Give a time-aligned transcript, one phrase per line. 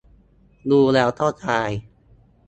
[0.71, 1.69] ดูแล้วก็ทาย